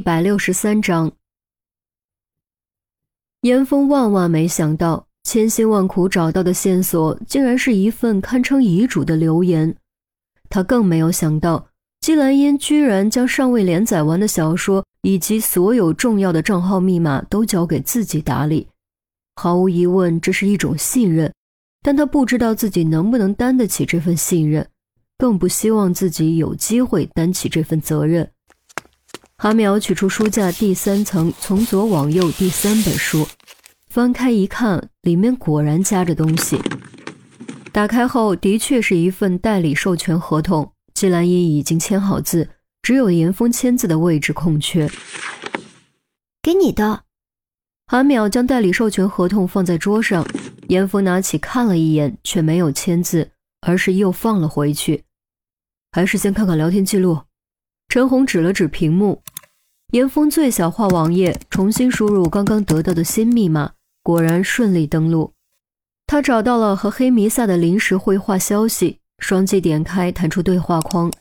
[0.00, 1.12] 一百六十三章，
[3.42, 9.76] 严峰万万没想到，千辛万苦找到的线索，竟然是一份堪称遗嘱的留言。
[10.48, 11.68] 他更没有想到，
[12.00, 18.66] 季兰英居然将尚未连载完的小说以及所有重要的账号密码都交给自己打理。
[19.36, 21.30] 毫无疑问，这是一种信任，
[21.82, 24.66] 但他不知道自己能不能担得起这份信任，
[25.18, 28.32] 更不希望自己有机会担起这份责任。
[29.42, 33.26] 韩淼取出书架第三层，从左往右第三本书，
[33.88, 36.60] 翻开一看，里面果然夹着东西。
[37.72, 42.50] 打开后，的确是一份代理授权合同，季兰英已经签好字，
[42.82, 44.90] 只有严峰签字的位置空缺。
[46.42, 47.04] 给你的。
[47.86, 50.22] 韩淼将代理授权合同放在桌上，
[50.68, 53.30] 严峰拿起看了一眼，却没有签字，
[53.62, 55.04] 而是又放了回去。
[55.92, 57.22] 还是先看看聊天记录。
[57.88, 59.22] 陈红指了指屏幕。
[59.92, 63.72] 严峰最小化网页，重新输入刚刚得到的新密码，
[64.04, 65.32] 果然顺利登录。
[66.06, 71.12] 他找到了和黑弥撒的临时会话消息，双击点开，弹出对话框，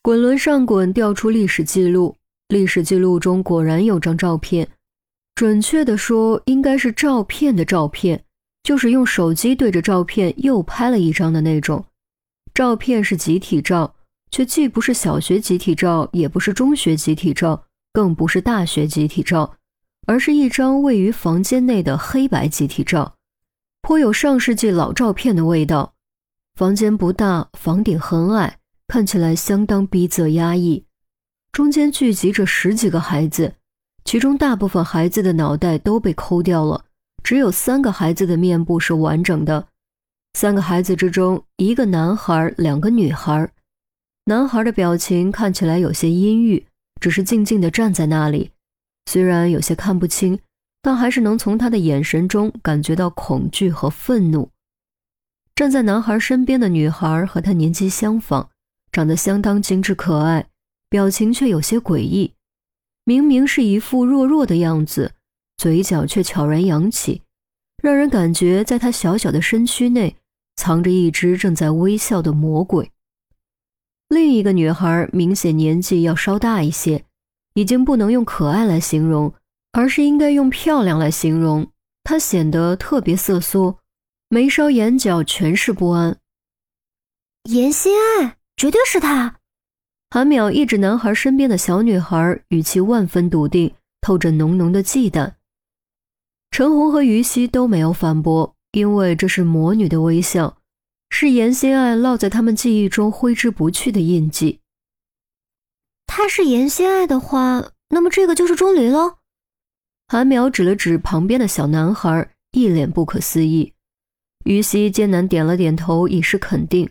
[0.00, 2.14] 滚轮上滚，调出历史记录。
[2.48, 4.68] 历史记录中果然有张照片，
[5.34, 8.22] 准确的说，应该是照片的照片，
[8.62, 11.84] 就是用手机对着照片又拍了一张的那种。
[12.52, 13.96] 照片是集体照，
[14.30, 17.64] 却既不是小学集体照，也不是中学集体照。
[17.94, 19.54] 更不是大学集体照，
[20.08, 23.14] 而是一张位于房间内的黑白集体照，
[23.82, 25.94] 颇有上世纪老照片的味道。
[26.56, 30.84] 房间不大，房顶很矮，看起来相当逼仄压抑。
[31.52, 33.54] 中间聚集着十几个孩子，
[34.04, 36.84] 其中大部分孩子的脑袋都被抠掉了，
[37.22, 39.68] 只有三个孩子的面部是完整的。
[40.36, 43.48] 三个孩子之中，一个男孩，两个女孩。
[44.24, 46.66] 男孩的表情看起来有些阴郁。
[47.04, 48.50] 只是静静地站在那里，
[49.04, 50.38] 虽然有些看不清，
[50.80, 54.48] 但还是能从他的眼神中感觉到恐惧和愤怒。
[55.54, 58.48] 站在男孩身边的女孩和他年纪相仿，
[58.90, 60.46] 长得相当精致可爱，
[60.88, 62.32] 表情却有些诡异。
[63.04, 65.12] 明明是一副弱弱的样子，
[65.58, 67.20] 嘴角却悄然扬起，
[67.82, 70.16] 让人感觉在他小小的身躯内
[70.56, 72.90] 藏着一只正在微笑的魔鬼。
[74.14, 77.04] 另一个女孩明显年纪要稍大一些，
[77.54, 79.34] 已经不能用可爱来形容，
[79.72, 81.68] 而是应该用漂亮来形容。
[82.04, 83.80] 她显得特别瑟缩，
[84.28, 86.16] 眉梢眼角全是不安。
[87.50, 89.40] 严心爱，绝对是她。
[90.10, 95.32] 韩淼一指男孩身边的小女孩，语气万分笃定，透着浓浓的忌惮。
[96.52, 100.56] 陈红和于西都没有反驳，因为这是魔女的微笑。
[101.16, 104.58] 是严心爱烙在他们记忆中挥之不去的印记。
[106.08, 109.18] 他是严心爱的话，那么这个就是钟离喽。
[110.08, 113.74] 韩淼指了指旁边的小男孩，一脸不可思议。
[114.44, 116.90] 于西艰难点了点头，以示肯定。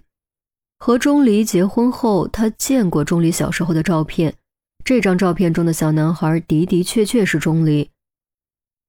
[0.80, 4.34] 和钟离结婚后，他见过钟离小时候的照片，
[4.86, 7.92] 这张照片中的小男孩的的确确是钟离。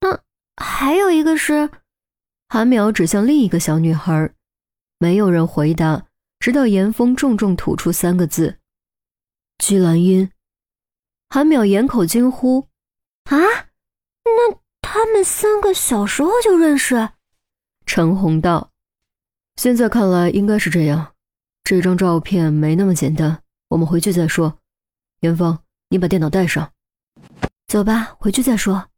[0.01, 0.21] 那
[0.63, 1.69] 还有一个是？
[2.49, 4.33] 韩淼指向另一个小女孩。
[5.05, 6.07] 没有人回答，
[6.41, 8.59] 直到严峰重重吐出三个字
[9.63, 10.31] ：“季兰英。”
[11.29, 12.69] 韩淼掩口惊呼
[13.29, 13.37] ：“啊，
[14.25, 17.11] 那他们三个小时候就认识？”
[17.85, 18.71] 陈红道
[19.61, 21.13] ：“现在看来应该是这样。
[21.65, 24.59] 这张照片没那么简单，我们回去再说。
[25.21, 25.59] 严峰，
[25.91, 26.73] 你把电脑带上。
[27.67, 28.89] 走吧，回去再说。”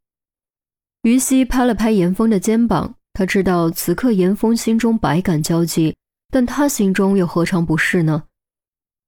[1.03, 2.96] 于西拍了拍严峰的肩膀。
[3.17, 5.95] 他知道此刻严峰心中百感交集，
[6.29, 8.25] 但他心中又何尝不是呢？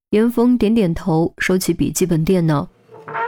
[0.10, 2.68] 严峰点点头，收起笔记本电脑，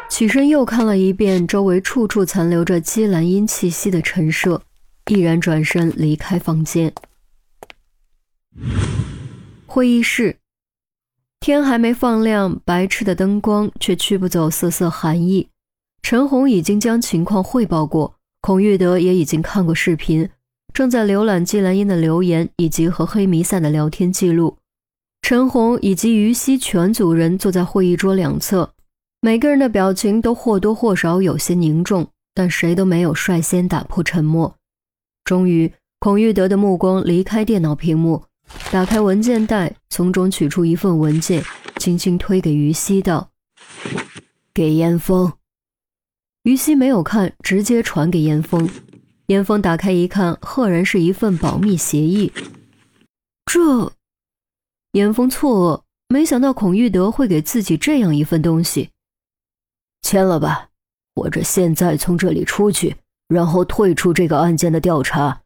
[0.09, 4.59] 起身又看了一遍周围处处残留着姬兰英气息的陈设，
[5.05, 6.91] 毅然转身离开房间。
[9.67, 10.37] 会议室，
[11.39, 15.47] 天还没放亮，白炽的灯光却驱不走瑟瑟寒意。
[16.01, 20.27] 陈红已经将情况汇报过，孔玉德也已经看过视频。
[20.73, 24.57] 正在浏览季兰英的留言以及和黑弥散的聊天记录，
[25.21, 28.73] 陈红以及于西全组人坐在会议桌两侧，
[29.19, 34.55] 每个人的表情都或多或少有些凝重，但谁都没有率先打破沉默。
[35.25, 38.23] 终于，孔玉德的目光离开电脑屏幕，
[38.71, 41.43] 打开文件袋，从中取出一份文件，
[41.77, 43.29] 轻轻推给于西道
[44.53, 45.33] ：“给严峰。”
[46.43, 48.67] 于西没有看，直接传给严峰。
[49.31, 52.33] 严峰打开一看，赫然是一份保密协议。
[53.45, 53.93] 这，
[54.91, 58.89] 严峰错愕，没想到孔玉德会给自己这样一份东西。
[60.01, 60.67] 签了吧，
[61.15, 62.97] 或者现在从这里出去，
[63.29, 65.43] 然后退出这个案件的调查。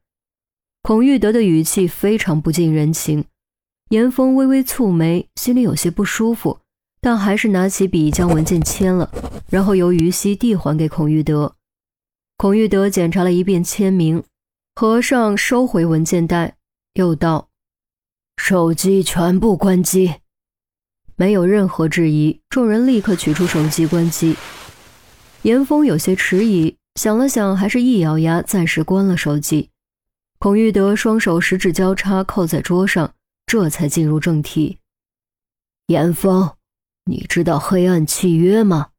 [0.82, 3.26] 孔玉德的语气非常不近人情。
[3.90, 6.60] 严峰微微蹙眉，心里有些不舒服，
[7.00, 9.12] 但还是拿起笔将文件签了，
[9.48, 11.55] 然后由于西递还给孔玉德。
[12.38, 14.24] 孔玉德检查了一遍签名，
[14.76, 16.58] 合上收回文件袋，
[16.96, 17.48] 又道
[18.36, 20.16] ：“手机全部关机。”
[21.16, 24.36] 没有任何质疑，众人立刻取出手机关机。
[25.44, 29.70] 严峰有些迟疑，想了想，还是一咬牙，暂时关了手机。
[30.38, 33.14] 孔玉德双手十指交叉扣在桌上，
[33.48, 34.80] 这才进入正题。
[35.88, 36.54] 严峰，
[37.06, 38.90] 你知道黑暗契约吗？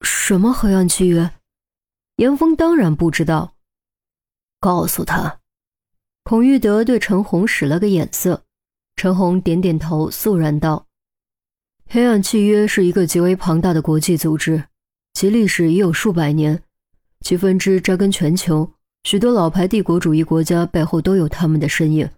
[0.00, 1.30] 什么黑暗契约？
[2.18, 3.54] 严峰当然不知道。
[4.60, 5.38] 告诉他。
[6.24, 8.42] 孔玉德对陈红使了个眼色，
[8.96, 10.86] 陈红点点头，肃然道。
[11.88, 14.64] 黑暗契约是一个极为庞大的国际组织，
[15.14, 16.62] 其历史已有数百年，
[17.20, 18.72] 其分支扎根全球，
[19.04, 22.10] 许多老牌帝国主义国家背后都有他们的身影，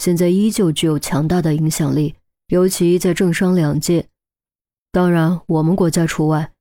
[0.00, 2.16] 现在依旧具有强大的影响力，
[2.48, 4.08] 尤其在政商两界，
[4.90, 6.52] 当然我们国家除外，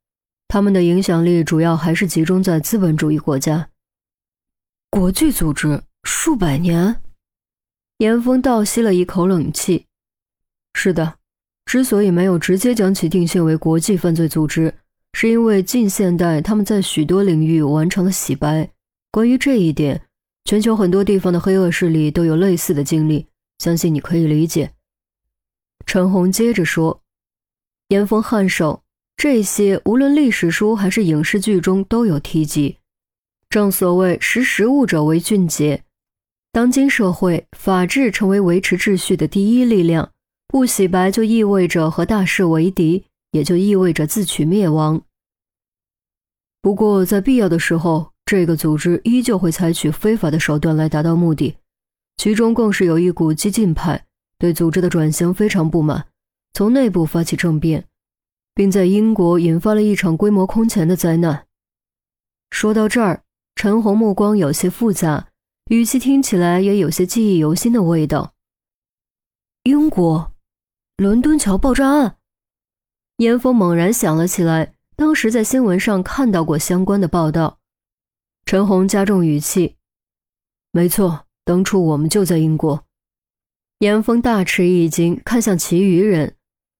[0.55, 3.67] 他们的影响力主要还是集中在资本主义国家。
[4.89, 7.01] 国际组织数百年，
[7.97, 9.85] 严峰倒吸了一口冷气，
[10.73, 11.15] 是的。
[11.65, 14.73] 之所以没有直接将其定性为国际犯罪组织，
[15.11, 18.71] 是因为近现代他们在许多领域完成了洗白。
[19.11, 20.03] 关于这一点，
[20.45, 23.27] 全球很多地方的黑恶势力都有类似的经历，
[23.59, 24.71] 相信你可以理解。
[25.85, 27.03] 陈红接着说
[27.89, 28.84] ：“严峰颔首，
[29.17, 32.77] 这些无论历史书还是影视剧中都有提及。
[33.49, 35.83] 正所谓识时务者为俊杰，
[36.51, 40.11] 当今社会，法治成为维持秩序的第一力量。”
[40.47, 45.01] 不洗白就意味着和大势为敌，也就意味着自取灭亡。
[46.61, 51.57] 不过，在必要的时候，这个组织依旧会采取非法的手段来达到目的。
[52.15, 54.05] 其中更是有一股激进派，
[54.37, 56.07] 对组织的转型非常不满，
[56.53, 57.85] 从内部发起政变，
[58.55, 61.45] 并在英国引发了一场规模空前的灾难。
[62.49, 63.21] 说到这儿，
[63.53, 65.27] 陈红目光有些复杂，
[65.69, 68.33] 语气听起来也有些记忆犹新的味道。
[69.63, 70.31] 英国。
[70.97, 72.19] 伦敦桥爆炸案，
[73.17, 77.59] 严峰猛然想了起来，当时在新闻上看到过相关的报道。
[78.45, 79.75] 陈红加重语气
[80.71, 82.85] ：“没错，当初我们就在英国。”
[83.79, 86.37] 严峰大吃一惊，看向其余人，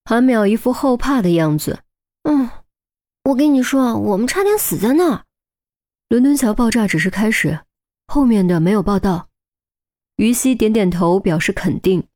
[0.08, 1.80] 韩淼一副后怕的样子
[2.30, 2.48] ：“嗯，
[3.24, 5.24] 我跟你说，我们差点死在那儿。
[6.10, 7.62] 伦敦桥爆炸只是开始，
[8.06, 9.30] 后面的没有报道。”
[10.18, 12.08] 于西点点头，表示肯定。